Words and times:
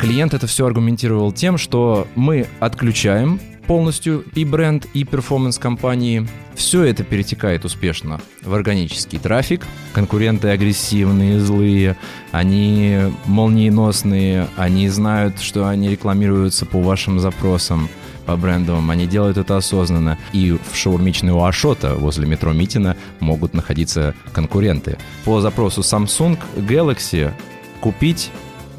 Клиент 0.00 0.32
это 0.32 0.46
все 0.46 0.64
аргументировал 0.64 1.30
тем, 1.30 1.58
что 1.58 2.08
мы 2.14 2.46
отключаем 2.58 3.38
полностью 3.66 4.24
и 4.34 4.46
бренд, 4.46 4.86
и 4.94 5.04
перформанс 5.04 5.58
компании. 5.58 6.26
Все 6.54 6.84
это 6.84 7.04
перетекает 7.04 7.66
успешно 7.66 8.18
в 8.42 8.54
органический 8.54 9.18
трафик. 9.18 9.66
Конкуренты 9.92 10.48
агрессивные, 10.48 11.38
злые, 11.38 11.98
они 12.32 13.12
молниеносные, 13.26 14.48
они 14.56 14.88
знают, 14.88 15.38
что 15.38 15.68
они 15.68 15.90
рекламируются 15.90 16.64
по 16.64 16.80
вашим 16.80 17.20
запросам 17.20 17.90
по 18.24 18.36
брендовым, 18.36 18.90
они 18.90 19.06
делают 19.06 19.36
это 19.36 19.58
осознанно. 19.58 20.16
И 20.32 20.52
в 20.52 20.74
шаурмичной 20.74 21.32
у 21.32 21.44
Ашота 21.44 21.94
возле 21.94 22.26
метро 22.26 22.54
Митина 22.54 22.96
могут 23.20 23.52
находиться 23.52 24.14
конкуренты. 24.32 24.96
По 25.26 25.42
запросу 25.42 25.82
Samsung 25.82 26.38
Galaxy 26.56 27.34
купить 27.82 28.30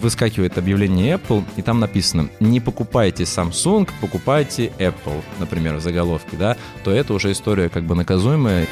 выскакивает 0.02 0.58
объявление 0.58 1.16
Apple, 1.16 1.44
и 1.56 1.62
там 1.62 1.80
написано 1.80 2.30
«Не 2.40 2.60
покупайте 2.60 3.24
Samsung, 3.24 3.90
покупайте 4.02 4.72
Apple», 4.80 5.22
например, 5.40 5.76
в 5.76 5.82
заголовке, 5.82 6.36
да, 6.38 6.58
то 6.84 6.92
это 6.92 7.14
уже 7.14 7.32
история 7.32 7.70
как 7.70 7.84
бы 7.84 7.96
наказуемая. 7.96 8.68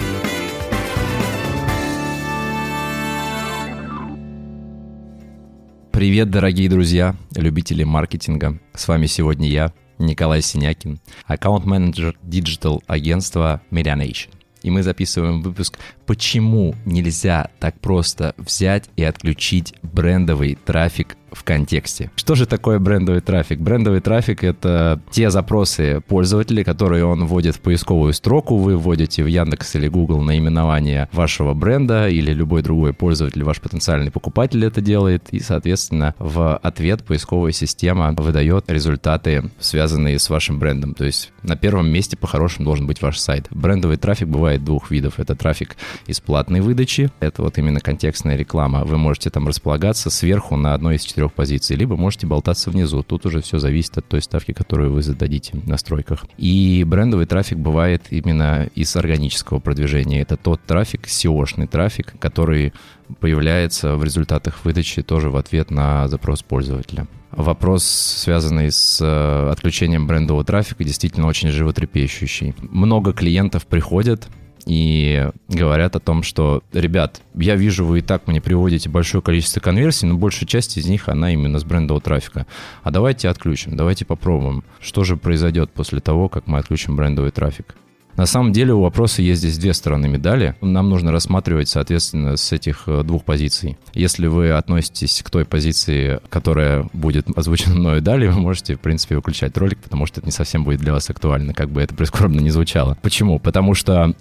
Привет, 5.92 6.30
дорогие 6.30 6.70
друзья, 6.70 7.16
любители 7.36 7.84
маркетинга. 7.84 8.58
С 8.74 8.88
вами 8.88 9.06
сегодня 9.06 9.50
я, 9.50 9.74
Николай 9.98 10.42
Синякин, 10.42 11.00
аккаунт-менеджер 11.26 12.18
диджитал-агентства 12.24 13.62
Medianation. 13.70 14.30
И 14.62 14.70
мы 14.70 14.84
записываем 14.84 15.42
выпуск 15.42 15.78
«Почему 16.06 16.76
нельзя 16.86 17.50
так 17.60 17.80
просто 17.80 18.34
взять 18.38 18.90
и 18.96 19.04
отключить 19.04 19.74
брендовый 19.82 20.58
трафик 20.66 21.18
в 21.32 21.44
контексте. 21.44 22.12
Что 22.16 22.36
же 22.36 22.46
такое 22.46 22.80
брендовый 22.80 23.22
трафик? 23.22 23.60
Брендовый 23.60 24.02
трафик— 24.02 24.44
это 24.44 25.02
те 25.12 25.30
запросы 25.30 26.02
пользователей, 26.08 26.64
которые 26.64 27.06
он 27.06 27.26
вводит 27.26 27.56
в 27.56 27.60
поисковую 27.60 28.14
строку. 28.14 28.58
Вы 28.58 28.78
вводите 28.78 29.24
в 29.24 29.28
Яндекс 29.28 29.76
или 29.76 29.88
Google 29.88 30.22
наименование 30.22 31.10
вашего 31.12 31.54
бренда 31.54 32.10
или 32.10 32.32
любой 32.32 32.62
другой 32.62 32.94
пользователь, 32.94 33.44
ваш 33.44 33.62
потенциальный 33.62 34.12
покупатель 34.12 34.64
это 34.66 34.82
делает. 34.82 35.28
И, 35.32 35.40
соответственно, 35.40 36.16
в 36.20 36.58
ответ 36.58 37.04
поисковая 37.04 37.52
система 37.52 38.14
выдает 38.14 38.70
результаты, 38.70 39.52
связанные 39.60 40.20
с 40.20 40.30
вашим 40.30 40.60
брендом. 40.60 40.94
То 40.94 41.06
есть 41.06 41.32
на 41.44 41.56
первом 41.56 41.90
месте 41.90 42.18
по-хорошему 42.18 42.66
должен 42.66 42.88
быть 42.88 43.02
ваш 43.02 43.18
сайт. 43.18 43.48
Брендовый 43.52 43.98
трафик 43.98 44.28
бывает 44.28 44.64
двух 44.64 44.92
видов. 44.92 45.20
Это 45.20 45.36
трафик 45.36 45.76
из 46.08 46.20
платной 46.20 46.62
выдачи. 46.62 47.12
Это 47.20 47.42
вот 47.42 47.58
именно 47.58 47.80
контекстная 47.80 48.36
реклама. 48.36 48.84
Вы 48.86 48.98
можете 48.98 49.30
там 49.30 49.48
располагаться 49.48 50.10
сверху 50.10 50.56
на 50.56 50.74
одной 50.74 50.96
из 50.96 51.04
четырех 51.04 51.19
позиций, 51.28 51.76
либо 51.76 51.98
можете 51.98 52.28
болтаться 52.28 52.72
внизу. 52.72 53.04
Тут 53.04 53.26
уже 53.26 53.42
все 53.42 53.60
зависит 53.60 53.98
от 53.98 54.08
той 54.08 54.22
ставки, 54.22 54.54
которую 54.54 54.94
вы 54.94 55.02
зададите 55.02 55.58
в 55.58 55.68
настройках. 55.68 56.26
И 56.38 56.84
брендовый 56.88 57.26
трафик 57.26 57.58
бывает 57.58 58.04
именно 58.10 58.70
из 58.76 58.96
органического 58.96 59.60
продвижения. 59.60 60.22
Это 60.22 60.38
тот 60.38 60.62
трафик, 60.66 61.08
SEO-шный 61.08 61.68
трафик, 61.68 62.14
который 62.20 62.74
появляется 63.20 63.96
в 63.96 64.04
результатах 64.04 64.64
выдачи 64.64 65.02
тоже 65.02 65.30
в 65.30 65.38
ответ 65.38 65.72
на 65.72 66.08
запрос 66.08 66.44
пользователя. 66.44 67.08
Вопрос, 67.32 67.84
связанный 67.84 68.72
с 68.72 69.00
э, 69.02 69.52
отключением 69.52 70.08
брендового 70.08 70.44
трафика, 70.44 70.84
действительно 70.84 71.28
очень 71.28 71.50
животрепещущий. 71.50 72.56
Много 72.62 73.14
клиентов 73.14 73.68
приходят, 73.68 74.28
и 74.66 75.30
говорят 75.48 75.96
о 75.96 76.00
том, 76.00 76.24
что, 76.24 76.64
ребят, 76.74 77.22
я 77.36 77.56
вижу, 77.56 77.86
вы 77.86 78.00
и 78.00 78.02
так 78.02 78.28
мне 78.28 78.42
приводите 78.42 78.90
большое 78.90 79.22
количество 79.22 79.60
конверсий, 79.60 80.06
но 80.06 80.16
большая 80.16 80.48
часть 80.48 80.78
из 80.78 80.86
них, 80.88 81.10
она 81.10 81.34
именно 81.34 81.60
с 81.60 81.64
брендового 81.64 82.02
трафика. 82.02 82.46
А 82.84 82.92
давайте 82.92 83.30
отключим, 83.30 83.76
давайте 83.76 84.06
попробуем, 84.06 84.64
что 84.80 85.04
же 85.04 85.18
произойдет 85.18 85.72
после 85.72 86.00
того, 86.00 86.30
как 86.30 86.48
мы 86.48 86.60
отключим 86.60 86.96
брендовый 86.96 87.32
трафик. 87.32 87.76
На 88.20 88.26
самом 88.26 88.52
деле 88.52 88.74
у 88.74 88.82
вопроса 88.82 89.22
есть 89.22 89.40
здесь 89.40 89.58
две 89.58 89.74
стороны 89.74 90.10
медали. 90.10 90.54
Нам 90.60 90.90
нужно 90.90 91.14
рассматривать, 91.14 91.70
соответственно, 91.70 92.36
с 92.36 92.52
этих 92.52 92.84
э, 92.88 93.04
двух 93.04 93.24
позиций. 93.24 93.78
Если 93.94 94.28
вы 94.28 94.52
относитесь 94.52 95.22
к 95.24 95.30
той 95.30 95.46
позиции, 95.46 96.20
которая 96.28 96.90
будет 96.92 97.28
озвучена 97.34 97.76
мною 97.76 98.02
далее, 98.02 98.30
вы 98.30 98.42
можете, 98.42 98.76
в 98.76 98.82
принципе, 98.82 99.16
выключать 99.16 99.56
ролик, 99.58 99.78
потому 99.78 100.06
что 100.06 100.20
это 100.20 100.28
не 100.28 100.34
совсем 100.34 100.66
будет 100.66 100.82
для 100.82 100.92
вас 100.92 101.10
актуально, 101.10 101.54
как 101.54 101.70
бы 101.70 101.82
это 101.82 101.96
прискорбно 101.96 102.42
не 102.42 102.50
звучало. 102.50 102.98
Почему? 103.02 103.40
Потому 103.40 103.74
что 103.74 104.14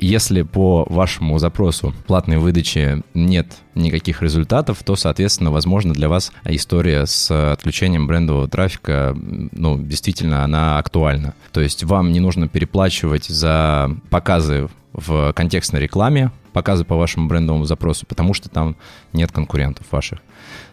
если 0.00 0.42
по 0.42 0.86
вашему 0.88 1.38
запросу 1.38 1.94
платной 2.06 2.38
выдачи 2.38 3.02
нет 3.14 3.56
никаких 3.74 4.22
результатов, 4.22 4.82
то, 4.84 4.96
соответственно, 4.96 5.50
возможно, 5.50 5.92
для 5.92 6.08
вас 6.08 6.32
история 6.44 7.06
с 7.06 7.30
отключением 7.52 8.06
брендового 8.06 8.48
трафика, 8.48 9.16
ну, 9.16 9.78
действительно, 9.78 10.44
она 10.44 10.78
актуальна. 10.78 11.34
То 11.52 11.60
есть 11.60 11.84
вам 11.84 12.12
не 12.12 12.20
нужно 12.20 12.48
переплачивать 12.48 13.26
за 13.26 13.90
показы 14.10 14.68
в 14.92 15.32
контекстной 15.32 15.80
рекламе, 15.80 16.32
показы 16.52 16.84
по 16.84 16.96
вашему 16.96 17.28
брендовому 17.28 17.64
запросу, 17.64 18.06
потому 18.06 18.34
что 18.34 18.48
там 18.48 18.76
нет 19.12 19.30
конкурентов 19.30 19.86
ваших. 19.90 20.18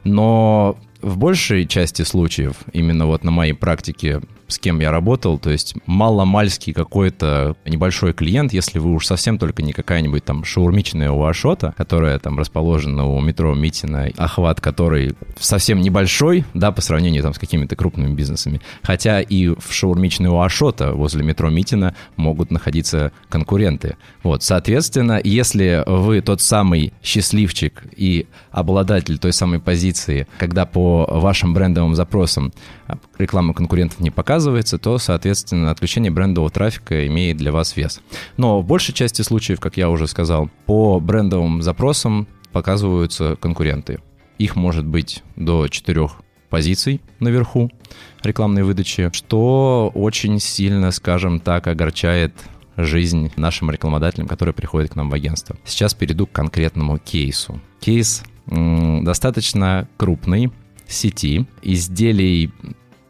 Но 0.04 0.78
в 1.02 1.18
большей 1.18 1.68
части 1.68 2.02
случаев, 2.02 2.56
именно 2.74 3.06
вот 3.06 3.24
на 3.24 3.32
моей 3.32 3.54
практике, 3.54 4.22
с 4.48 4.60
кем 4.60 4.80
я 4.80 4.92
работал, 4.92 5.40
то 5.40 5.50
есть 5.50 5.76
маломальский 5.86 6.74
какой-то 6.74 7.56
небольшой 7.66 8.14
клиент, 8.14 8.54
если 8.54 8.80
вы 8.80 8.94
уж 8.94 9.06
совсем 9.06 9.38
только 9.38 9.64
не 9.64 9.74
какая-нибудь 9.74 10.24
там 10.24 10.44
шаурмичная 10.44 11.12
у 11.12 11.24
Ашота, 11.24 11.74
которая 11.78 12.20
там 12.20 12.38
расположена 12.38 13.06
у 13.06 13.20
метро 13.22 13.54
Митина, 13.56 14.10
охват 14.18 14.62
который 14.62 15.16
совсем 15.40 15.82
небольшой, 15.82 16.46
да, 16.54 16.72
по 16.72 16.82
сравнению 16.82 17.24
там 17.24 17.34
с 17.34 17.40
какими-то 17.40 17.76
крупными 17.76 18.14
бизнесами. 18.14 18.62
Хотя 18.84 19.22
и 19.22 19.48
в 19.48 19.72
шаурмичной 19.72 20.30
у 20.30 20.40
Ашота 20.40 20.94
возле 20.94 21.24
метро 21.24 21.50
Митина 21.50 21.96
могут 22.16 22.52
находиться 22.52 23.12
конкуренты. 23.30 23.98
Вот, 24.24 24.44
соответственно, 24.44 25.20
если 25.24 25.84
вы 25.88 26.22
тот 26.22 26.42
самый 26.42 26.94
счастливчик 27.04 27.84
и 27.96 28.28
обладатель 28.52 29.18
той 29.18 29.34
самой 29.34 29.60
позиции, 29.60 29.75
когда 30.38 30.66
по 30.66 31.06
вашим 31.10 31.54
брендовым 31.54 31.96
запросам 31.96 32.54
реклама 33.18 33.54
конкурентов 33.54 34.00
не 34.00 34.12
показывается, 34.12 34.78
то, 34.78 34.98
соответственно, 34.98 35.72
отключение 35.72 36.12
брендового 36.12 36.50
трафика 36.50 37.06
имеет 37.08 37.38
для 37.38 37.52
вас 37.52 37.76
вес. 37.76 38.02
Но 38.38 38.62
в 38.62 38.66
большей 38.66 38.94
части 38.94 39.22
случаев, 39.22 39.60
как 39.60 39.78
я 39.78 39.90
уже 39.90 40.08
сказал, 40.08 40.50
по 40.66 41.00
брендовым 41.00 41.62
запросам 41.62 42.28
показываются 42.52 43.36
конкуренты. 43.36 44.00
Их 44.38 44.56
может 44.56 44.86
быть 44.86 45.24
до 45.36 45.68
четырех 45.68 46.22
позиций 46.50 47.02
наверху 47.20 47.72
рекламной 48.24 48.64
выдачи, 48.64 49.10
что 49.14 49.92
очень 49.94 50.40
сильно, 50.40 50.92
скажем 50.92 51.40
так, 51.40 51.68
огорчает 51.68 52.34
жизнь 52.78 53.32
нашим 53.36 53.72
рекламодателям, 53.72 54.28
которые 54.28 54.54
приходят 54.54 54.92
к 54.92 54.96
нам 54.96 55.10
в 55.10 55.14
агентство. 55.14 55.56
Сейчас 55.66 55.94
перейду 55.94 56.28
к 56.28 56.32
конкретному 56.32 56.98
кейсу. 56.98 57.60
Кейс 57.80 58.24
достаточно 58.48 59.88
крупный, 59.98 60.52
сети, 60.88 61.46
изделий 61.62 62.52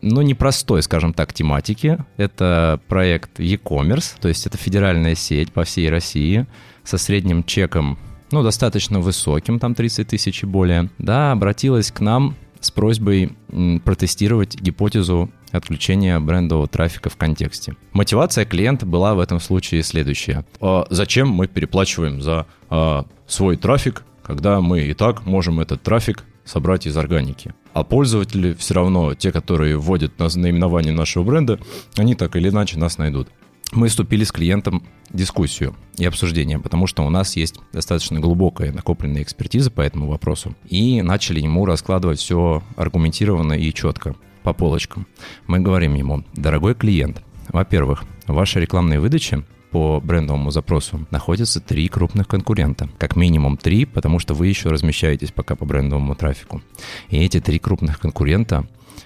ну, 0.01 0.21
непростой, 0.21 0.83
скажем 0.83 1.13
так, 1.13 1.33
тематики. 1.33 1.97
Это 2.17 2.79
проект 2.87 3.39
e-commerce, 3.39 4.15
то 4.21 4.27
есть 4.27 4.45
это 4.45 4.57
федеральная 4.57 5.15
сеть 5.15 5.51
по 5.51 5.63
всей 5.63 5.89
России 5.89 6.45
со 6.83 6.97
средним 6.97 7.43
чеком, 7.43 7.97
ну, 8.31 8.43
достаточно 8.43 8.99
высоким, 8.99 9.59
там 9.59 9.73
30 9.73 10.07
тысяч 10.07 10.43
и 10.43 10.45
более, 10.45 10.89
да, 10.99 11.31
обратилась 11.31 11.91
к 11.91 11.99
нам 12.01 12.35
с 12.59 12.71
просьбой 12.71 13.33
протестировать 13.83 14.59
гипотезу 14.59 15.29
отключения 15.51 16.19
брендового 16.19 16.67
трафика 16.67 17.09
в 17.09 17.15
контексте. 17.15 17.75
Мотивация 17.93 18.45
клиента 18.45 18.85
была 18.85 19.15
в 19.15 19.19
этом 19.19 19.39
случае 19.39 19.83
следующая. 19.83 20.45
А 20.59 20.85
зачем 20.89 21.29
мы 21.29 21.47
переплачиваем 21.47 22.21
за 22.21 22.45
а, 22.69 23.05
свой 23.27 23.57
трафик, 23.57 24.03
когда 24.25 24.59
мы 24.59 24.81
и 24.81 24.93
так 24.93 25.25
можем 25.25 25.59
этот 25.59 25.83
трафик 25.83 26.25
собрать 26.43 26.87
из 26.87 26.97
органики. 26.97 27.53
А 27.73 27.83
пользователи 27.83 28.53
все 28.53 28.73
равно, 28.73 29.13
те, 29.13 29.31
которые 29.31 29.77
вводят 29.77 30.17
на 30.17 30.27
наименование 30.35 30.93
нашего 30.93 31.23
бренда, 31.23 31.59
они 31.95 32.15
так 32.15 32.35
или 32.35 32.49
иначе 32.49 32.79
нас 32.79 32.97
найдут. 32.97 33.27
Мы 33.71 33.87
вступили 33.87 34.23
с 34.23 34.31
клиентом 34.31 34.83
в 35.09 35.17
дискуссию 35.17 35.75
и 35.97 36.05
обсуждение, 36.05 36.59
потому 36.59 36.87
что 36.87 37.05
у 37.05 37.09
нас 37.09 37.35
есть 37.35 37.59
достаточно 37.71 38.19
глубокая 38.19 38.71
накопленная 38.71 39.21
экспертиза 39.21 39.69
по 39.69 39.81
этому 39.81 40.07
вопросу. 40.07 40.55
И 40.67 41.01
начали 41.01 41.39
ему 41.39 41.65
раскладывать 41.65 42.19
все 42.19 42.63
аргументированно 42.77 43.53
и 43.53 43.73
четко 43.73 44.15
по 44.43 44.53
полочкам. 44.53 45.07
Мы 45.47 45.59
говорим 45.59 45.95
ему, 45.95 46.23
дорогой 46.33 46.73
клиент, 46.75 47.21
во-первых, 47.49 48.03
ваша 48.27 48.59
рекламная 48.59 48.99
выдача 48.99 49.43
по 49.75 49.99
брендовому 49.99 50.51
запросу 50.51 51.05
находятся 51.11 51.59
три 51.59 51.89
крупных 51.89 52.29
конкурента. 52.29 52.87
Как 52.97 53.17
минимум 53.17 53.57
три, 53.57 53.83
потому 53.83 54.19
что 54.19 54.33
вы 54.33 54.47
еще 54.47 54.69
размещаетесь 54.69 55.33
пока 55.33 55.57
по 55.57 55.65
брендовому 55.65 56.15
трафику. 56.15 56.61
И 57.09 57.17
эти 57.17 57.41
три 57.41 57.59
крупных 57.59 57.99
конкурента 57.99 58.65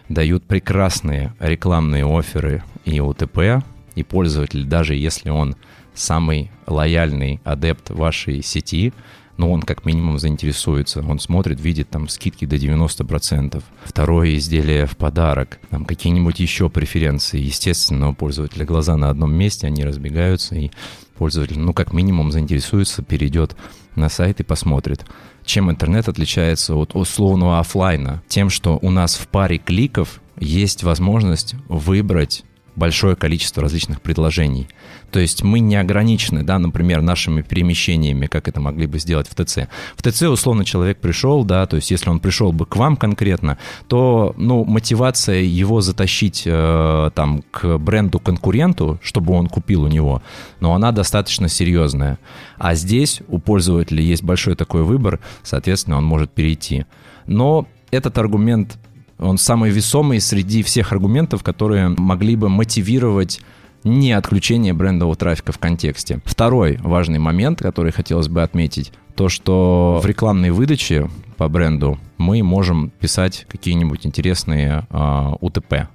дают 0.10 0.44
прекрасные 0.44 1.34
рекламные 1.40 2.06
оферы 2.06 2.64
и 2.86 3.00
УТП, 3.00 3.66
и 3.96 4.04
пользователь, 4.04 4.66
даже 4.66 4.94
если 4.94 5.32
он 5.32 5.56
самый 5.96 6.52
лояльный 6.68 7.42
адепт 7.44 7.90
вашей 7.90 8.44
сети, 8.44 8.94
но 9.40 9.54
он 9.54 9.62
как 9.62 9.86
минимум 9.86 10.20
заинтересуется. 10.20 11.02
Он 11.02 11.18
смотрит, 11.18 11.62
видит 11.62 11.90
там 11.90 12.10
скидки 12.10 12.44
до 12.44 12.58
90%. 12.58 13.64
Второе 13.86 14.36
изделие 14.36 14.86
в 14.86 14.98
подарок. 14.98 15.60
Там 15.70 15.86
какие-нибудь 15.86 16.42
еще 16.42 16.70
преференции. 16.70 17.40
Естественно, 17.40 18.10
у 18.10 18.14
пользователя 18.14 18.66
глаза 18.66 18.98
на 18.98 19.10
одном 19.10 19.34
месте, 19.34 19.68
они 19.68 19.86
разбегаются, 19.86 20.56
и 20.56 20.72
пользователь, 21.18 21.58
ну, 21.58 21.74
как 21.74 21.94
минимум, 21.94 22.34
заинтересуется, 22.34 23.02
перейдет 23.02 23.56
на 23.96 24.10
сайт 24.10 24.42
и 24.42 24.44
посмотрит. 24.44 25.06
Чем 25.46 25.72
интернет 25.72 26.10
отличается 26.10 26.76
от 26.76 26.94
условного 26.94 27.60
офлайна? 27.60 28.22
Тем, 28.28 28.50
что 28.50 28.78
у 28.82 28.92
нас 28.92 29.16
в 29.16 29.30
паре 29.30 29.58
кликов 29.58 30.22
есть 30.38 30.84
возможность 30.84 31.56
выбрать 31.70 32.44
большое 32.80 33.16
количество 33.16 33.62
различных 33.62 34.02
предложений. 34.02 34.68
То 35.12 35.20
есть 35.20 35.44
мы 35.44 35.60
не 35.60 35.76
ограничены, 35.76 36.44
да, 36.44 36.58
например, 36.58 37.02
нашими 37.02 37.42
перемещениями, 37.42 38.28
как 38.28 38.48
это 38.48 38.60
могли 38.60 38.88
бы 38.88 39.00
сделать 39.00 39.28
в 39.28 39.36
ТЦ. 39.36 39.68
В 39.96 40.02
ТЦ, 40.02 40.24
условно, 40.24 40.66
человек 40.66 41.00
пришел, 41.00 41.44
да, 41.44 41.66
то 41.66 41.76
есть 41.76 41.92
если 41.92 42.10
он 42.10 42.20
пришел 42.20 42.52
бы 42.52 42.66
к 42.66 42.76
вам 42.76 42.96
конкретно, 42.96 43.58
то, 43.88 44.34
ну, 44.38 44.64
мотивация 44.64 45.42
его 45.42 45.82
затащить 45.82 46.44
э, 46.46 47.12
там 47.14 47.44
к 47.52 47.78
бренду-конкуренту, 47.78 49.00
чтобы 49.04 49.34
он 49.34 49.48
купил 49.48 49.84
у 49.84 49.88
него, 49.88 50.22
но 50.60 50.74
она 50.74 50.92
достаточно 50.92 51.50
серьезная. 51.50 52.18
А 52.58 52.76
здесь 52.76 53.22
у 53.28 53.40
пользователя 53.40 54.02
есть 54.02 54.24
большой 54.24 54.56
такой 54.56 54.84
выбор, 54.84 55.20
соответственно, 55.44 55.98
он 55.98 56.06
может 56.06 56.32
перейти. 56.32 56.86
Но 57.26 57.68
этот 57.92 58.18
аргумент 58.18 58.78
он 59.20 59.38
самый 59.38 59.70
весомый 59.70 60.20
среди 60.22 60.64
всех 60.64 60.92
аргументов, 60.92 61.44
которые 61.44 61.90
могли 61.90 62.36
бы 62.36 62.50
мотивировать 62.50 63.42
не 63.84 64.12
отключение 64.12 64.74
брендового 64.74 65.16
трафика 65.16 65.52
в 65.52 65.60
контексте. 65.60 66.20
Второй 66.26 66.78
важный 66.82 67.20
момент, 67.20 67.60
который 67.60 67.92
хотелось 67.92 68.28
бы 68.28 68.42
отметить, 68.42 68.92
то, 69.16 69.30
что 69.30 70.00
в 70.02 70.06
рекламной 70.06 70.52
выдаче 70.52 71.10
по 71.38 71.48
бренду 71.48 72.00
мы 72.18 72.44
можем 72.44 72.90
писать 72.90 73.46
какие-нибудь 73.50 74.06
интересные 74.06 74.88
э, 74.90 75.32
УТП. 75.40 75.88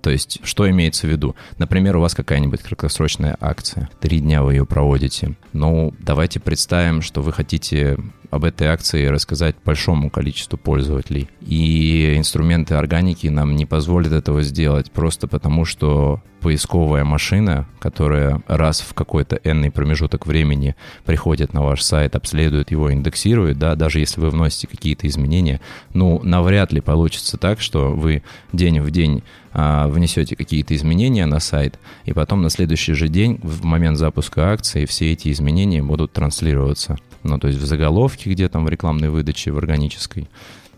То 0.00 0.10
есть, 0.10 0.40
что 0.44 0.70
имеется 0.70 1.06
в 1.06 1.10
виду? 1.10 1.34
Например, 1.58 1.96
у 1.96 2.00
вас 2.00 2.14
какая-нибудь 2.14 2.62
краткосрочная 2.62 3.36
акция. 3.40 3.90
Три 4.00 4.20
дня 4.20 4.42
вы 4.42 4.54
ее 4.54 4.64
проводите. 4.64 5.34
Ну, 5.52 5.92
давайте 5.98 6.38
представим, 6.38 7.02
что 7.02 7.22
вы 7.22 7.32
хотите 7.32 7.98
об 8.30 8.44
этой 8.44 8.68
акции 8.68 9.06
рассказать 9.06 9.56
большому 9.64 10.10
количеству 10.10 10.58
пользователей. 10.58 11.28
И 11.40 12.14
инструменты 12.16 12.74
органики 12.74 13.26
нам 13.28 13.56
не 13.56 13.66
позволят 13.66 14.12
этого 14.12 14.42
сделать 14.42 14.90
просто 14.90 15.28
потому, 15.28 15.64
что 15.64 16.20
поисковая 16.40 17.04
машина, 17.04 17.66
которая 17.80 18.42
раз 18.46 18.80
в 18.80 18.94
какой-то 18.94 19.40
энный 19.42 19.70
промежуток 19.70 20.26
времени 20.26 20.76
приходит 21.04 21.52
на 21.52 21.64
ваш 21.64 21.82
сайт, 21.82 22.14
обследует 22.14 22.70
его, 22.70 22.92
индексирует, 22.92 23.58
да, 23.58 23.74
даже 23.74 23.98
если 23.98 24.20
вы 24.20 24.30
вносите 24.30 24.68
какие-то 24.68 25.08
изменения, 25.08 25.60
ну, 25.92 26.20
навряд 26.22 26.72
ли 26.72 26.80
получится 26.80 27.36
так, 27.36 27.60
что 27.60 27.90
вы 27.90 28.22
день 28.52 28.80
в 28.80 28.90
день 28.92 29.24
а, 29.52 29.88
внесете 29.88 30.36
какие-то 30.36 30.76
изменения 30.76 31.26
на 31.26 31.40
сайт, 31.40 31.80
и 32.04 32.12
потом 32.12 32.42
на 32.42 32.50
следующий 32.50 32.92
же 32.92 33.08
день, 33.08 33.40
в 33.42 33.64
момент 33.64 33.98
запуска 33.98 34.52
акции, 34.52 34.84
все 34.84 35.12
эти 35.12 35.32
изменения 35.32 35.82
будут 35.82 36.12
транслироваться 36.12 36.96
ну, 37.26 37.38
то 37.38 37.48
есть 37.48 37.60
в 37.60 37.66
заголовке, 37.66 38.30
где 38.30 38.48
там 38.48 38.64
в 38.64 38.68
рекламной 38.68 39.10
выдаче, 39.10 39.50
в 39.50 39.58
органической, 39.58 40.28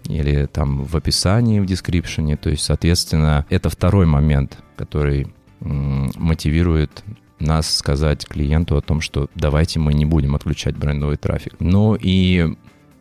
или 0.08 0.46
там 0.46 0.84
в 0.84 0.96
описании, 0.96 1.60
в 1.60 1.66
дескрипшене. 1.66 2.36
То 2.36 2.50
есть, 2.50 2.64
соответственно, 2.64 3.46
это 3.50 3.68
второй 3.68 4.06
момент, 4.06 4.58
который 4.76 5.28
мотивирует 5.60 7.04
нас 7.38 7.76
сказать 7.76 8.26
клиенту 8.26 8.76
о 8.76 8.80
том, 8.80 9.00
что 9.00 9.28
давайте 9.34 9.78
мы 9.78 9.94
не 9.94 10.04
будем 10.04 10.34
отключать 10.34 10.76
брендовый 10.76 11.16
трафик. 11.16 11.54
Ну 11.60 11.96
и 12.00 12.56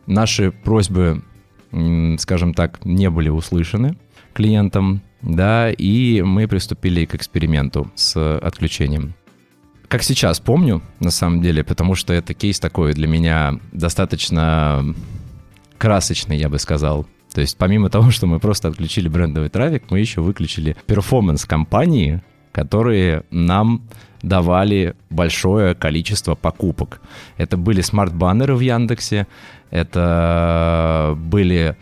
наши 0.06 0.50
просьбы, 0.50 1.22
скажем 2.18 2.54
так, 2.54 2.84
не 2.84 3.10
были 3.10 3.28
услышаны 3.28 3.96
клиентам, 4.34 5.02
да, 5.22 5.70
и 5.70 6.22
мы 6.22 6.46
приступили 6.46 7.04
к 7.04 7.14
эксперименту 7.14 7.90
с 7.94 8.38
отключением 8.38 9.14
как 9.88 10.02
сейчас 10.02 10.38
помню, 10.38 10.82
на 11.00 11.10
самом 11.10 11.42
деле, 11.42 11.64
потому 11.64 11.94
что 11.94 12.12
это 12.12 12.34
кейс 12.34 12.60
такой 12.60 12.92
для 12.92 13.08
меня 13.08 13.58
достаточно 13.72 14.84
красочный, 15.78 16.36
я 16.36 16.48
бы 16.48 16.58
сказал. 16.58 17.06
То 17.32 17.40
есть 17.40 17.56
помимо 17.56 17.90
того, 17.90 18.10
что 18.10 18.26
мы 18.26 18.38
просто 18.38 18.68
отключили 18.68 19.08
брендовый 19.08 19.48
трафик, 19.48 19.84
мы 19.90 20.00
еще 20.00 20.20
выключили 20.20 20.76
перформанс 20.86 21.44
компании, 21.44 22.22
которые 22.52 23.24
нам 23.30 23.82
давали 24.22 24.94
большое 25.10 25.74
количество 25.74 26.34
покупок. 26.34 27.00
Это 27.36 27.56
были 27.56 27.80
смарт-баннеры 27.80 28.56
в 28.56 28.60
Яндексе, 28.60 29.26
это 29.70 31.14
были 31.16 31.76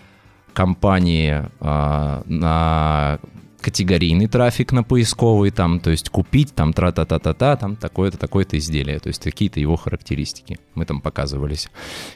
кампании 0.52 1.44
э, 1.60 2.22
на 2.26 3.18
категорийный 3.66 4.28
трафик 4.28 4.70
на 4.70 4.84
поисковый, 4.84 5.50
там, 5.50 5.80
то 5.80 5.90
есть 5.90 6.08
купить, 6.08 6.54
там, 6.54 6.72
тра-та-та-та-та, 6.72 7.56
там, 7.56 7.74
такое-то, 7.74 8.16
такое-то 8.16 8.56
изделие, 8.58 9.00
то 9.00 9.08
есть 9.08 9.24
какие-то 9.24 9.58
его 9.58 9.74
характеристики. 9.74 10.60
Мы 10.76 10.84
там 10.84 11.00
показывались. 11.00 11.68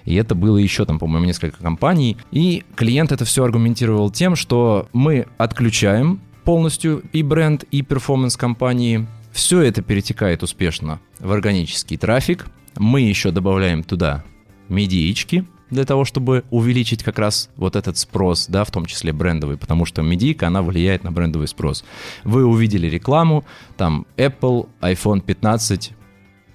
И 0.05 0.15
это 0.15 0.37
было 0.37 0.59
еще 0.59 0.85
там, 0.85 1.01
по-моему, 1.01 1.27
несколько 1.27 1.61
кампаний, 1.61 2.17
и 2.31 2.63
клиент 2.77 3.11
это 3.11 3.25
все 3.25 3.43
аргументировал 3.43 4.13
тем, 4.13 4.37
что 4.37 4.89
мы 4.93 5.27
отключаем 5.39 6.21
полностью 6.45 7.03
и 7.13 7.25
бренд, 7.25 7.65
и 7.65 7.83
performance 7.83 8.37
кампании, 8.37 9.09
все 9.33 9.61
это 9.63 9.83
перетекает 9.83 10.45
успешно 10.45 11.01
в 11.19 11.33
органический 11.33 11.97
трафик, 11.97 12.47
мы 12.77 13.01
еще 13.01 13.33
добавляем 13.33 13.83
туда 13.83 14.23
медиички, 14.69 15.45
для 15.71 15.85
того, 15.85 16.05
чтобы 16.05 16.45
увеличить 16.51 17.03
как 17.03 17.19
раз 17.19 17.51
вот 17.57 17.77
этот 17.77 17.97
спрос, 17.97 18.47
да, 18.49 18.65
в 18.65 18.71
том 18.71 18.87
числе 18.87 19.13
брендовый, 19.13 19.57
потому 19.57 19.85
что 19.85 20.03
медийка, 20.03 20.49
она 20.49 20.63
влияет 20.63 21.05
на 21.05 21.13
брендовый 21.13 21.49
спрос. 21.49 21.85
Вы 22.25 22.45
увидели 22.45 22.89
рекламу, 22.89 23.45
там 23.77 24.07
Apple, 24.17 24.69
iPhone 24.81 25.21
15, 25.21 25.93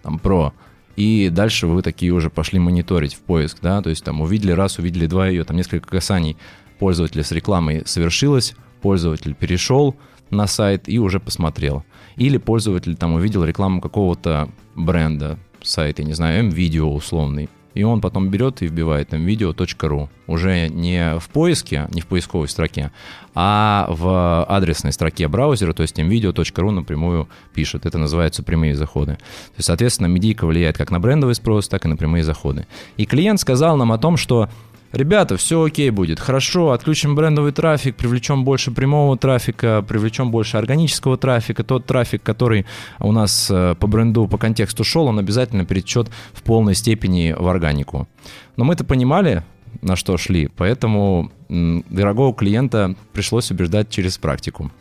там 0.04 0.20
Pro, 0.22 0.52
и 0.96 1.30
дальше 1.30 1.68
вы 1.68 1.82
такие 1.82 2.12
уже 2.12 2.30
пошли 2.30 2.60
мониторить 2.60 3.16
в 3.16 3.20
поиск, 3.20 3.60
да, 3.62 3.82
то 3.82 3.90
есть 3.90 4.04
там 4.04 4.22
увидели 4.22 4.52
раз, 4.52 4.80
увидели 4.80 5.08
два 5.08 5.28
ее, 5.28 5.44
там 5.44 5.58
несколько 5.58 5.88
касаний 5.88 6.38
пользователя 6.80 7.24
с 7.24 7.32
рекламой 7.32 7.84
совершилось, 7.86 8.56
пользователь 8.82 9.34
перешел 9.34 9.96
на 10.30 10.48
сайт 10.48 10.88
и 10.88 11.00
уже 11.00 11.20
посмотрел. 11.20 11.84
Или 12.16 12.38
пользователь 12.38 12.96
там 12.96 13.14
увидел 13.14 13.44
рекламу 13.44 13.82
какого-то 13.82 14.50
бренда, 14.76 15.38
сайт, 15.62 16.00
я 16.00 16.06
не 16.06 16.14
знаю, 16.14 16.40
M-видео 16.46 16.94
условный, 16.94 17.50
и 17.76 17.84
он 17.84 18.02
потом 18.02 18.30
берет 18.30 18.62
и 18.62 18.68
вбивает 18.68 19.10
там 19.10 19.26
video.ru. 19.26 20.10
Уже 20.28 20.70
не 20.70 21.20
в 21.20 21.30
поиске, 21.30 21.88
не 21.92 22.02
в 22.02 22.08
поисковой 22.08 22.48
строке, 22.48 22.92
а 23.36 23.86
в 23.90 24.46
адресной 24.46 24.94
строке 24.94 25.28
браузера, 25.28 25.74
то 25.74 25.84
есть 25.84 26.00
video.ru 26.00 26.72
напрямую 26.72 27.28
пишет. 27.54 27.86
Это 27.86 28.00
называется 28.00 28.42
прямые 28.42 28.76
заходы. 28.76 29.16
То 29.16 29.58
есть, 29.58 29.68
соответственно, 29.68 30.08
медийка 30.08 30.48
влияет 30.48 30.78
как 30.78 30.90
на 30.90 31.00
брендовый 31.00 31.36
спрос, 31.36 31.68
так 31.68 31.86
и 31.86 31.88
на 31.88 31.98
прямые 31.98 32.24
заходы. 32.24 32.66
И 32.98 33.06
клиент 33.06 33.40
сказал 33.40 33.78
нам 33.78 33.92
о 33.92 33.98
том, 33.98 34.18
что 34.18 34.50
Ребята, 34.96 35.36
все 35.36 35.62
окей 35.62 35.90
будет, 35.90 36.22
хорошо, 36.22 36.72
отключим 36.72 37.16
брендовый 37.16 37.52
трафик, 37.52 37.98
привлечем 37.98 38.46
больше 38.46 38.72
прямого 38.72 39.18
трафика, 39.18 39.84
привлечем 39.86 40.32
больше 40.32 40.56
органического 40.56 41.18
трафика. 41.18 41.66
Тот 41.66 41.86
трафик, 41.86 42.24
который 42.24 42.66
у 43.00 43.12
нас 43.12 43.50
э, 43.52 43.76
по 43.78 43.88
бренду, 43.88 44.26
по 44.30 44.38
контексту 44.38 44.86
шел, 44.86 45.08
он 45.08 45.20
обязательно 45.20 45.66
перетечет 45.66 46.10
в 46.32 46.44
полной 46.44 46.76
степени 46.76 47.36
в 47.38 47.46
органику. 47.50 48.08
Но 48.56 48.64
мы-то 48.64 48.86
понимали, 48.86 49.44
на 49.82 49.98
что 49.98 50.16
шли, 50.16 50.48
поэтому 50.56 51.30
дорогого 51.50 52.34
клиента 52.34 52.96
пришлось 53.12 53.52
убеждать 53.52 53.90
через 53.90 54.18
практику. 54.18 54.72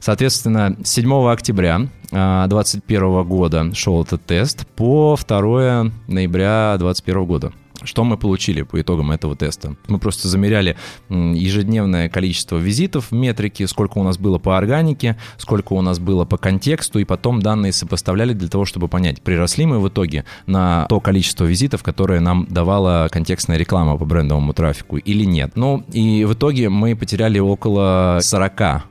Соответственно, 0.00 0.78
7 0.82 1.30
октября 1.30 1.88
2021 2.10 3.02
а, 3.04 3.22
года 3.22 3.74
шел 3.74 4.02
этот 4.02 4.24
тест 4.24 4.66
по 4.68 5.18
2 5.28 5.90
ноября 6.06 6.76
2021 6.78 7.24
года. 7.26 7.52
Что 7.84 8.04
мы 8.04 8.16
получили 8.16 8.62
по 8.62 8.80
итогам 8.80 9.12
этого 9.12 9.36
теста? 9.36 9.76
Мы 9.86 9.98
просто 9.98 10.28
замеряли 10.28 10.76
ежедневное 11.08 12.08
количество 12.08 12.56
визитов 12.56 13.10
в 13.10 13.14
метрике, 13.14 13.66
сколько 13.68 13.98
у 13.98 14.02
нас 14.02 14.18
было 14.18 14.38
по 14.38 14.58
органике, 14.58 15.16
сколько 15.36 15.74
у 15.74 15.80
нас 15.80 15.98
было 15.98 16.24
по 16.24 16.36
контексту, 16.36 16.98
и 16.98 17.04
потом 17.04 17.40
данные 17.40 17.72
сопоставляли 17.72 18.32
для 18.32 18.48
того, 18.48 18.64
чтобы 18.64 18.88
понять, 18.88 19.22
приросли 19.22 19.66
мы 19.66 19.80
в 19.80 19.88
итоге 19.88 20.24
на 20.46 20.86
то 20.88 21.00
количество 21.00 21.44
визитов, 21.44 21.82
которое 21.82 22.20
нам 22.20 22.46
давала 22.50 23.08
контекстная 23.10 23.58
реклама 23.58 23.96
по 23.96 24.04
брендовому 24.04 24.52
трафику 24.52 24.96
или 24.96 25.24
нет. 25.24 25.52
Ну 25.54 25.84
и 25.92 26.24
в 26.24 26.34
итоге 26.34 26.68
мы 26.68 26.96
потеряли 26.96 27.38
около 27.38 28.18
40% 28.18 28.82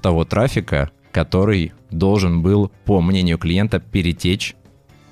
того 0.00 0.24
трафика, 0.24 0.90
который 1.12 1.72
должен 1.90 2.40
был, 2.42 2.70
по 2.84 3.00
мнению 3.00 3.36
клиента, 3.38 3.80
перетечь 3.80 4.54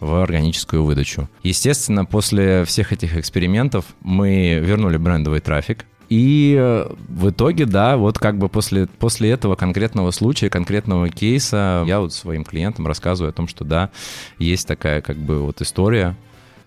в 0.00 0.23
органическую 0.23 0.85
выдачу. 0.85 1.28
Естественно, 1.43 2.05
после 2.05 2.64
всех 2.64 2.93
этих 2.93 3.17
экспериментов 3.17 3.85
мы 4.00 4.61
вернули 4.62 4.97
брендовый 4.97 5.40
трафик 5.40 5.85
И 6.09 6.57
э, 6.59 6.90
в 7.09 7.31
итоге, 7.31 7.67
да, 7.67 7.97
вот 7.97 8.19
как 8.19 8.38
бы 8.38 8.49
после, 8.49 8.87
после 8.87 9.31
этого 9.31 9.57
конкретного 9.57 10.11
случая, 10.11 10.50
конкретного 10.50 11.09
кейса, 11.09 11.85
я 11.87 12.00
вот 12.00 12.12
своим 12.12 12.45
клиентам 12.45 12.87
рассказываю 12.87 13.31
о 13.31 13.33
том, 13.35 13.49
что 13.49 13.64
да, 13.64 13.90
есть 14.38 14.67
такая 14.67 15.00
как 15.02 15.17
бы 15.17 15.43
вот 15.43 15.61
история. 15.61 16.17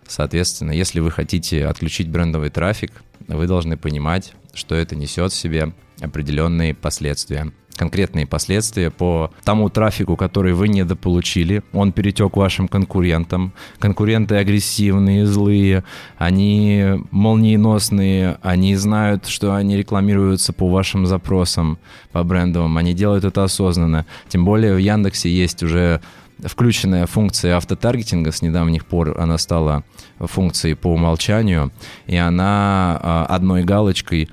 Соответственно, 0.08 0.72
если 0.72 1.00
вы 1.00 1.10
хотите 1.10 1.66
отключить 1.66 2.10
брендовый 2.10 2.50
трафик, 2.50 2.92
вы 3.28 3.48
должны 3.48 3.78
понимать, 3.78 4.34
что 4.54 4.76
это 4.76 4.96
несет 4.96 5.32
в 5.32 5.36
себе 5.36 5.74
определенные 6.02 6.74
последствия 6.74 7.52
конкретные 7.82 8.28
последствия 8.28 8.92
по 8.92 9.32
тому 9.44 9.68
трафику, 9.70 10.16
который 10.16 10.54
вы 10.54 10.68
недополучили. 10.68 11.64
Он 11.74 11.92
перетек 11.92 12.38
вашим 12.38 12.68
конкурентам. 12.68 13.54
Конкуренты 13.80 14.36
агрессивные, 14.36 15.26
злые, 15.26 15.84
они 16.20 17.02
молниеносные, 17.10 18.38
они 18.44 18.76
знают, 18.76 19.26
что 19.26 19.56
они 19.56 19.78
рекламируются 19.78 20.54
по 20.54 20.70
вашим 20.70 21.08
запросам, 21.08 21.80
по 22.12 22.24
брендовым. 22.24 22.78
Они 22.78 22.94
делают 22.94 23.26
это 23.26 23.44
осознанно. 23.44 24.06
Тем 24.30 24.46
более 24.46 24.76
в 24.76 24.78
Яндексе 24.78 25.32
есть 25.32 25.64
уже 25.64 26.02
включенная 26.44 27.08
функция 27.08 27.56
автотаргетинга 27.56 28.32
с 28.32 28.44
недавних 28.44 28.86
пор 28.86 29.20
она 29.20 29.38
стала 29.40 29.84
функцией 30.20 30.76
по 30.76 30.88
умолчанию, 30.88 31.72
и 32.06 32.16
она 32.16 33.00
а, 33.02 33.26
одной 33.30 33.64
галочкой 33.64 34.30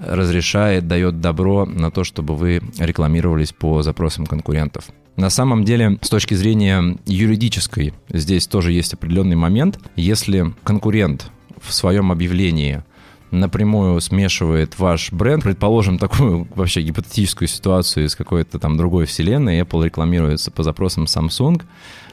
разрешает, 0.00 0.88
дает 0.88 1.20
добро 1.20 1.66
на 1.66 1.90
то, 1.90 2.04
чтобы 2.04 2.36
вы 2.36 2.62
рекламировались 2.78 3.52
по 3.52 3.82
запросам 3.82 4.26
конкурентов. 4.26 4.86
На 5.16 5.30
самом 5.30 5.64
деле, 5.64 5.98
с 6.00 6.08
точки 6.08 6.34
зрения 6.34 6.96
юридической, 7.06 7.92
здесь 8.08 8.46
тоже 8.46 8.72
есть 8.72 8.94
определенный 8.94 9.36
момент. 9.36 9.78
Если 9.96 10.54
конкурент 10.64 11.30
в 11.60 11.72
своем 11.74 12.10
объявлении 12.10 12.82
напрямую 13.30 14.00
смешивает 14.00 14.78
ваш 14.78 15.12
бренд, 15.12 15.44
предположим, 15.44 15.98
такую 15.98 16.48
вообще 16.54 16.82
гипотетическую 16.82 17.48
ситуацию 17.48 18.06
из 18.06 18.16
какой-то 18.16 18.58
там 18.58 18.76
другой 18.76 19.06
вселенной, 19.06 19.60
Apple 19.60 19.84
рекламируется 19.84 20.50
по 20.50 20.62
запросам 20.62 21.04
Samsung, 21.04 21.62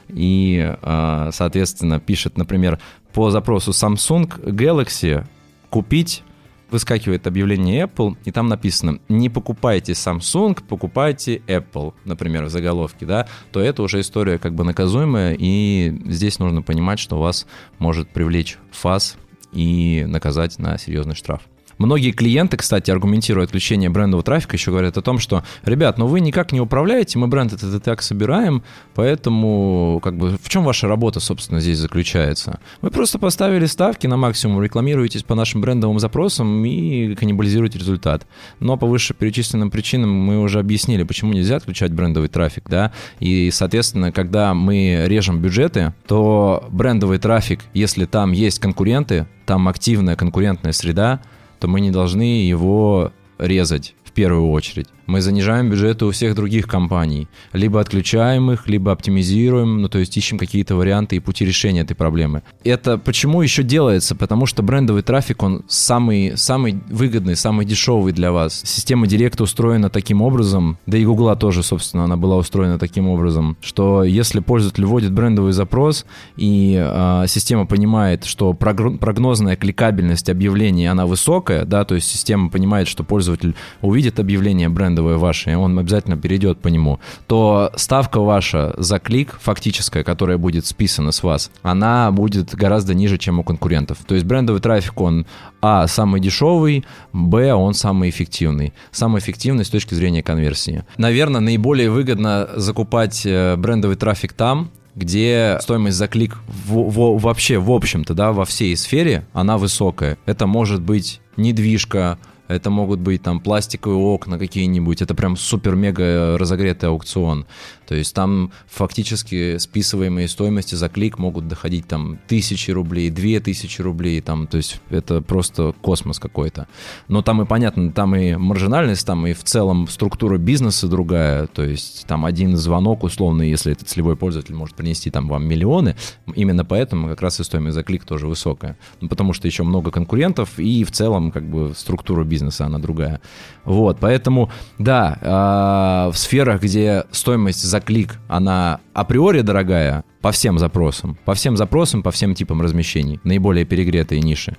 и, 0.08 0.74
а, 0.82 1.30
соответственно, 1.32 2.00
пишет, 2.00 2.36
например, 2.36 2.78
по 3.12 3.30
запросу 3.30 3.72
Samsung 3.72 4.44
Galaxy 4.44 5.24
купить 5.70 6.22
выскакивает 6.70 7.26
объявление 7.26 7.84
Apple, 7.84 8.16
и 8.24 8.30
там 8.30 8.48
написано 8.48 9.00
«Не 9.08 9.28
покупайте 9.28 9.92
Samsung, 9.92 10.62
покупайте 10.68 11.42
Apple», 11.46 11.94
например, 12.04 12.44
в 12.44 12.50
заголовке, 12.50 13.06
да, 13.06 13.28
то 13.52 13.60
это 13.60 13.82
уже 13.82 14.00
история 14.00 14.38
как 14.38 14.54
бы 14.54 14.64
наказуемая, 14.64 15.36
и 15.38 15.94
здесь 16.06 16.38
нужно 16.38 16.62
понимать, 16.62 16.98
что 16.98 17.18
вас 17.18 17.46
может 17.78 18.10
привлечь 18.10 18.58
ФАС 18.70 19.16
и 19.52 20.04
наказать 20.06 20.58
на 20.58 20.78
серьезный 20.78 21.14
штраф. 21.14 21.42
Многие 21.78 22.10
клиенты, 22.10 22.56
кстати, 22.56 22.90
аргументируя 22.90 23.44
отключение 23.44 23.88
брендового 23.88 24.24
трафика, 24.24 24.56
еще 24.56 24.72
говорят 24.72 24.98
о 24.98 25.02
том, 25.02 25.18
что, 25.18 25.44
ребят, 25.64 25.96
ну 25.96 26.06
вы 26.06 26.20
никак 26.20 26.52
не 26.52 26.60
управляете, 26.60 27.18
мы 27.18 27.28
бренд 27.28 27.52
этот 27.52 27.82
так 27.82 28.02
собираем, 28.02 28.62
поэтому 28.94 30.00
как 30.02 30.16
бы 30.16 30.36
в 30.42 30.48
чем 30.48 30.64
ваша 30.64 30.88
работа, 30.88 31.20
собственно, 31.20 31.60
здесь 31.60 31.78
заключается? 31.78 32.58
Вы 32.82 32.90
просто 32.90 33.18
поставили 33.18 33.66
ставки 33.66 34.06
на 34.06 34.16
максимум, 34.16 34.62
рекламируетесь 34.62 35.22
по 35.22 35.34
нашим 35.34 35.60
брендовым 35.60 36.00
запросам 36.00 36.64
и 36.64 37.14
каннибализируете 37.14 37.78
результат. 37.78 38.26
Но 38.58 38.76
по 38.76 38.86
вышеперечисленным 38.86 39.70
причинам 39.70 40.10
мы 40.10 40.40
уже 40.40 40.58
объяснили, 40.58 41.04
почему 41.04 41.32
нельзя 41.32 41.56
отключать 41.56 41.92
брендовый 41.92 42.28
трафик, 42.28 42.64
да, 42.68 42.92
и, 43.20 43.50
соответственно, 43.52 44.10
когда 44.10 44.52
мы 44.54 45.04
режем 45.06 45.40
бюджеты, 45.40 45.94
то 46.06 46.66
брендовый 46.70 47.18
трафик, 47.18 47.60
если 47.72 48.04
там 48.04 48.32
есть 48.32 48.58
конкуренты, 48.58 49.26
там 49.46 49.68
активная 49.68 50.16
конкурентная 50.16 50.72
среда, 50.72 51.20
то 51.58 51.68
мы 51.68 51.80
не 51.80 51.90
должны 51.90 52.22
его 52.22 53.12
резать 53.38 53.94
в 54.04 54.12
первую 54.12 54.50
очередь 54.50 54.88
мы 55.08 55.22
занижаем 55.22 55.70
бюджеты 55.70 56.04
у 56.04 56.10
всех 56.10 56.34
других 56.34 56.68
компаний. 56.68 57.28
Либо 57.54 57.80
отключаем 57.80 58.50
их, 58.50 58.68
либо 58.68 58.92
оптимизируем, 58.92 59.80
ну 59.80 59.88
то 59.88 59.98
есть 59.98 60.16
ищем 60.16 60.36
какие-то 60.38 60.76
варианты 60.76 61.16
и 61.16 61.20
пути 61.20 61.46
решения 61.46 61.80
этой 61.80 61.94
проблемы. 61.94 62.42
Это 62.62 62.98
почему 62.98 63.40
еще 63.40 63.62
делается? 63.62 64.14
Потому 64.14 64.44
что 64.44 64.62
брендовый 64.62 65.02
трафик, 65.02 65.42
он 65.42 65.64
самый, 65.66 66.36
самый 66.36 66.78
выгодный, 66.90 67.36
самый 67.36 67.64
дешевый 67.64 68.12
для 68.12 68.32
вас. 68.32 68.60
Система 68.64 69.06
Директа 69.06 69.44
устроена 69.44 69.88
таким 69.88 70.20
образом, 70.20 70.76
да 70.84 70.98
и 70.98 71.06
Гугла 71.06 71.36
тоже, 71.36 71.62
собственно, 71.62 72.04
она 72.04 72.18
была 72.18 72.36
устроена 72.36 72.78
таким 72.78 73.08
образом, 73.08 73.56
что 73.62 74.04
если 74.04 74.40
пользователь 74.40 74.84
вводит 74.84 75.12
брендовый 75.12 75.52
запрос, 75.52 76.04
и 76.36 76.78
э, 76.78 77.24
система 77.28 77.64
понимает, 77.64 78.26
что 78.26 78.52
прогнозная 78.52 79.56
кликабельность 79.56 80.28
объявления, 80.28 80.90
она 80.90 81.06
высокая, 81.06 81.64
да, 81.64 81.86
то 81.86 81.94
есть 81.94 82.08
система 82.08 82.50
понимает, 82.50 82.88
что 82.88 83.04
пользователь 83.04 83.54
увидит 83.80 84.20
объявление 84.20 84.68
бренда 84.68 84.97
брендовое 84.98 85.16
ваше, 85.16 85.52
и 85.52 85.54
он 85.54 85.78
обязательно 85.78 86.16
перейдет 86.16 86.58
по 86.58 86.68
нему, 86.68 86.98
то 87.26 87.70
ставка 87.76 88.20
ваша 88.20 88.74
за 88.76 88.98
клик, 88.98 89.38
фактическая, 89.40 90.02
которая 90.02 90.38
будет 90.38 90.66
списана 90.66 91.12
с 91.12 91.22
вас, 91.22 91.50
она 91.62 92.10
будет 92.10 92.54
гораздо 92.54 92.94
ниже, 92.94 93.18
чем 93.18 93.38
у 93.38 93.44
конкурентов. 93.44 93.98
То 94.06 94.14
есть 94.14 94.26
брендовый 94.26 94.60
трафик, 94.60 95.00
он 95.00 95.26
а, 95.60 95.86
самый 95.86 96.20
дешевый, 96.20 96.84
б, 97.12 97.52
он 97.52 97.74
самый 97.74 98.10
эффективный. 98.10 98.72
Самый 98.90 99.20
эффективный 99.20 99.64
с 99.64 99.70
точки 99.70 99.94
зрения 99.94 100.22
конверсии. 100.22 100.84
Наверное, 100.96 101.40
наиболее 101.40 101.90
выгодно 101.90 102.48
закупать 102.56 103.24
э, 103.24 103.56
брендовый 103.56 103.96
трафик 103.96 104.32
там, 104.32 104.70
где 104.96 105.58
стоимость 105.60 105.96
за 105.96 106.08
клик 106.08 106.38
в, 106.66 106.90
в, 106.90 107.20
вообще, 107.20 107.58
в 107.58 107.70
общем-то, 107.70 108.14
да, 108.14 108.32
во 108.32 108.44
всей 108.44 108.76
сфере, 108.76 109.24
она 109.32 109.56
высокая. 109.58 110.16
Это 110.26 110.46
может 110.46 110.80
быть 110.80 111.20
недвижка, 111.36 112.18
это 112.48 112.70
могут 112.70 113.00
быть 113.00 113.22
там 113.22 113.40
пластиковые 113.40 113.98
окна 113.98 114.38
какие-нибудь, 114.38 115.02
это 115.02 115.14
прям 115.14 115.36
супер-мега 115.36 116.36
разогретый 116.38 116.88
аукцион. 116.88 117.46
То 117.88 117.94
есть 117.94 118.14
там 118.14 118.52
фактически 118.66 119.56
списываемые 119.56 120.28
стоимости 120.28 120.74
за 120.74 120.90
клик 120.90 121.18
могут 121.18 121.48
доходить 121.48 121.88
там 121.88 122.18
тысячи 122.28 122.70
рублей, 122.70 123.08
две 123.08 123.40
тысячи 123.40 123.80
рублей, 123.80 124.20
там, 124.20 124.46
то 124.46 124.58
есть 124.58 124.82
это 124.90 125.22
просто 125.22 125.74
космос 125.80 126.18
какой-то. 126.18 126.68
Но 127.08 127.22
там 127.22 127.40
и 127.40 127.46
понятно, 127.46 127.90
там 127.90 128.14
и 128.14 128.36
маржинальность, 128.36 129.06
там 129.06 129.26
и 129.26 129.32
в 129.32 129.42
целом 129.42 129.88
структура 129.88 130.36
бизнеса 130.36 130.86
другая, 130.86 131.46
то 131.46 131.64
есть 131.64 132.06
там 132.06 132.26
один 132.26 132.58
звонок 132.58 133.04
условно, 133.04 133.40
если 133.40 133.72
этот 133.72 133.88
целевой 133.88 134.16
пользователь 134.16 134.54
может 134.54 134.76
принести 134.76 135.10
там 135.10 135.26
вам 135.26 135.46
миллионы, 135.46 135.96
именно 136.34 136.66
поэтому 136.66 137.08
как 137.08 137.22
раз 137.22 137.40
и 137.40 137.44
стоимость 137.44 137.74
за 137.74 137.84
клик 137.84 138.04
тоже 138.04 138.26
высокая. 138.26 138.76
Ну, 139.00 139.08
потому 139.08 139.32
что 139.32 139.46
еще 139.48 139.62
много 139.62 139.90
конкурентов 139.90 140.58
и 140.58 140.84
в 140.84 140.90
целом 140.90 141.30
как 141.30 141.48
бы 141.48 141.72
структура 141.74 142.24
бизнеса 142.24 142.66
она 142.66 142.78
другая. 142.78 143.22
Вот, 143.64 143.96
поэтому 143.98 144.50
да, 144.78 145.18
а, 145.22 146.10
в 146.10 146.18
сферах, 146.18 146.62
где 146.62 147.04
стоимость 147.12 147.62
за 147.62 147.77
за 147.78 147.80
клик, 147.80 148.18
она 148.28 148.80
априори 148.92 149.42
дорогая 149.42 150.04
по 150.20 150.32
всем 150.32 150.58
запросам, 150.58 151.16
по 151.24 151.34
всем 151.34 151.56
запросам, 151.56 152.02
по 152.02 152.10
всем 152.10 152.34
типам 152.34 152.60
размещений, 152.60 153.20
наиболее 153.22 153.64
перегретые 153.64 154.20
ниши. 154.20 154.56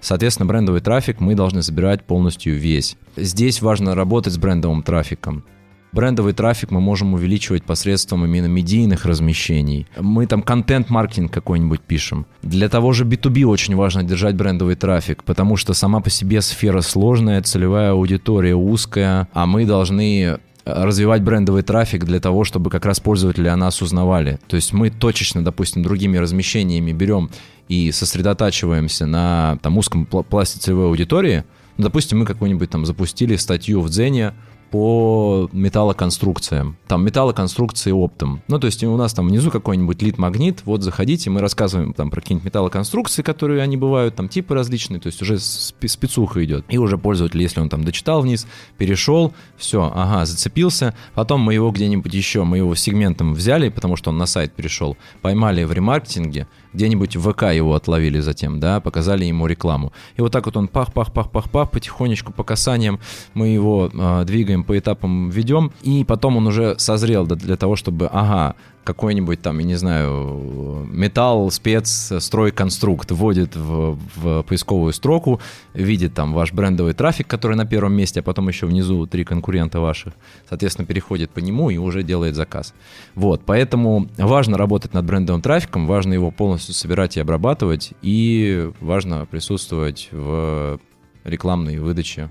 Соответственно, 0.00 0.46
брендовый 0.46 0.80
трафик 0.80 1.20
мы 1.20 1.34
должны 1.34 1.62
забирать 1.62 2.04
полностью 2.04 2.58
весь. 2.58 2.96
Здесь 3.16 3.60
важно 3.62 3.94
работать 3.94 4.32
с 4.32 4.38
брендовым 4.38 4.82
трафиком. 4.82 5.44
Брендовый 5.92 6.32
трафик 6.32 6.70
мы 6.70 6.80
можем 6.80 7.12
увеличивать 7.12 7.64
посредством 7.64 8.24
именно 8.24 8.46
медийных 8.46 9.04
размещений. 9.04 9.86
Мы 9.98 10.26
там 10.26 10.40
контент-маркетинг 10.40 11.30
какой-нибудь 11.30 11.82
пишем. 11.82 12.24
Для 12.40 12.70
того 12.70 12.94
же 12.94 13.04
B2B 13.04 13.44
очень 13.44 13.76
важно 13.76 14.02
держать 14.02 14.34
брендовый 14.34 14.76
трафик, 14.76 15.22
потому 15.22 15.58
что 15.58 15.74
сама 15.74 16.00
по 16.00 16.08
себе 16.08 16.40
сфера 16.40 16.80
сложная, 16.80 17.42
целевая 17.42 17.90
аудитория 17.90 18.54
узкая, 18.54 19.28
а 19.34 19.44
мы 19.44 19.66
должны 19.66 20.38
развивать 20.64 21.22
брендовый 21.22 21.62
трафик 21.62 22.04
для 22.04 22.20
того, 22.20 22.44
чтобы 22.44 22.70
как 22.70 22.84
раз 22.86 23.00
пользователи 23.00 23.48
о 23.48 23.56
нас 23.56 23.82
узнавали. 23.82 24.38
То 24.46 24.56
есть 24.56 24.72
мы 24.72 24.90
точечно, 24.90 25.44
допустим, 25.44 25.82
другими 25.82 26.18
размещениями 26.18 26.92
берем 26.92 27.30
и 27.68 27.90
сосредотачиваемся 27.90 29.06
на 29.06 29.58
там, 29.62 29.78
узком 29.78 30.06
пласте 30.06 30.58
целевой 30.58 30.86
аудитории. 30.86 31.44
Ну, 31.76 31.84
допустим, 31.84 32.20
мы 32.20 32.26
какую-нибудь 32.26 32.70
там 32.70 32.86
запустили 32.86 33.36
статью 33.36 33.80
в 33.80 33.88
Дзене 33.88 34.34
по 34.72 35.50
металлоконструкциям. 35.52 36.78
Там 36.88 37.04
металлоконструкции 37.04 37.92
оптом. 37.92 38.42
Ну, 38.48 38.58
то 38.58 38.66
есть 38.66 38.82
у 38.82 38.96
нас 38.96 39.12
там 39.12 39.28
внизу 39.28 39.50
какой-нибудь 39.50 40.00
лид-магнит, 40.00 40.62
вот 40.64 40.82
заходите, 40.82 41.28
мы 41.28 41.42
рассказываем 41.42 41.92
там 41.92 42.10
про 42.10 42.22
какие-нибудь 42.22 42.46
металлоконструкции, 42.46 43.22
которые 43.22 43.60
они 43.62 43.76
бывают, 43.76 44.16
там 44.16 44.30
типы 44.30 44.54
различные, 44.54 44.98
то 44.98 45.08
есть 45.08 45.20
уже 45.20 45.38
спецуха 45.38 46.42
идет. 46.42 46.64
И 46.70 46.78
уже 46.78 46.96
пользователь, 46.96 47.42
если 47.42 47.60
он 47.60 47.68
там 47.68 47.84
дочитал 47.84 48.22
вниз, 48.22 48.46
перешел, 48.78 49.34
все, 49.58 49.92
ага, 49.94 50.24
зацепился, 50.24 50.94
потом 51.14 51.42
мы 51.42 51.52
его 51.52 51.70
где-нибудь 51.70 52.14
еще, 52.14 52.44
мы 52.44 52.56
его 52.56 52.74
сегментом 52.74 53.34
взяли, 53.34 53.68
потому 53.68 53.96
что 53.96 54.08
он 54.08 54.16
на 54.16 54.24
сайт 54.24 54.54
перешел, 54.54 54.96
поймали 55.20 55.64
в 55.64 55.72
ремаркетинге, 55.72 56.48
где-нибудь 56.72 57.16
в 57.16 57.32
ВК 57.32 57.42
его 57.54 57.74
отловили 57.74 58.20
затем, 58.20 58.60
да, 58.60 58.80
показали 58.80 59.24
ему 59.24 59.46
рекламу. 59.46 59.92
И 60.16 60.22
вот 60.22 60.32
так 60.32 60.46
вот 60.46 60.56
он 60.56 60.68
пах-пах-пах-пах-пах, 60.68 61.70
потихонечку 61.70 62.32
по 62.32 62.44
касаниям 62.44 63.00
мы 63.34 63.48
его 63.48 63.90
э, 63.92 64.24
двигаем 64.24 64.64
по 64.64 64.78
этапам, 64.78 65.30
ведем, 65.30 65.72
и 65.82 66.04
потом 66.04 66.36
он 66.36 66.46
уже 66.46 66.78
созрел 66.78 67.26
для 67.26 67.56
того, 67.56 67.76
чтобы, 67.76 68.06
ага, 68.06 68.54
какой-нибудь 68.84 69.40
там, 69.40 69.58
я 69.58 69.64
не 69.64 69.74
знаю, 69.76 70.86
металл, 70.90 71.50
спец, 71.50 72.12
строй, 72.18 72.50
конструкт 72.50 73.10
вводит 73.12 73.54
в, 73.54 73.98
в 74.16 74.42
поисковую 74.42 74.92
строку, 74.92 75.40
видит 75.72 76.14
там 76.14 76.32
ваш 76.32 76.52
брендовый 76.52 76.92
трафик, 76.92 77.26
который 77.26 77.56
на 77.56 77.64
первом 77.64 77.92
месте, 77.94 78.20
а 78.20 78.22
потом 78.22 78.48
еще 78.48 78.66
внизу 78.66 79.06
три 79.06 79.24
конкурента 79.24 79.80
ваших, 79.80 80.14
соответственно, 80.48 80.86
переходит 80.86 81.30
по 81.30 81.38
нему 81.38 81.70
и 81.70 81.76
уже 81.76 82.02
делает 82.02 82.34
заказ. 82.34 82.74
Вот, 83.14 83.42
поэтому 83.46 84.08
важно 84.18 84.58
работать 84.58 84.94
над 84.94 85.04
брендовым 85.04 85.42
трафиком, 85.42 85.86
важно 85.86 86.14
его 86.14 86.30
полностью 86.30 86.61
собирать 86.62 87.16
и 87.16 87.20
обрабатывать, 87.20 87.92
и 88.02 88.70
важно 88.80 89.26
присутствовать 89.26 90.08
в 90.12 90.78
рекламной 91.24 91.78
выдаче, 91.78 92.30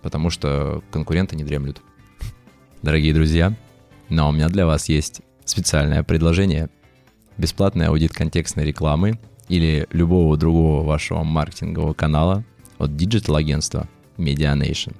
потому 0.00 0.30
что 0.30 0.82
конкуренты 0.90 1.36
не 1.36 1.44
дремлют. 1.44 1.80
Дорогие 2.82 3.14
друзья, 3.14 3.54
но 4.08 4.28
у 4.28 4.32
меня 4.32 4.48
для 4.48 4.66
вас 4.66 4.88
есть 4.88 5.20
специальное 5.44 6.02
предложение. 6.02 6.68
Бесплатный 7.38 7.86
аудит 7.86 8.12
контекстной 8.12 8.64
рекламы 8.64 9.20
или 9.48 9.86
любого 9.90 10.36
другого 10.36 10.84
вашего 10.84 11.22
маркетингового 11.22 11.94
канала 11.94 12.44
от 12.78 12.96
диджитал-агентства 12.96 13.88
MediaNation. 14.16 14.96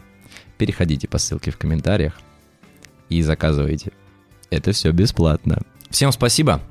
Переходите 0.59 1.09
по 1.09 1.19
ссылке 1.19 1.51
в 1.51 1.59
комментариях 1.59 2.21
и 3.09 3.21
заказывайте. 3.23 3.93
Это 4.51 4.73
все 4.73 4.93
бесплатно. 4.93 5.63
Всем 5.91 6.13
спасибо. 6.13 6.63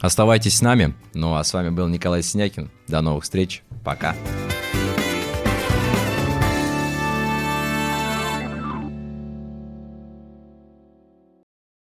Оставайтесь 0.00 0.56
с 0.56 0.62
нами. 0.62 0.94
Ну 1.14 1.34
а 1.34 1.44
с 1.44 1.52
вами 1.52 1.70
был 1.70 1.88
Николай 1.88 2.22
Синякин. 2.22 2.70
До 2.86 3.00
новых 3.00 3.24
встреч. 3.24 3.62
Пока. 3.84 4.14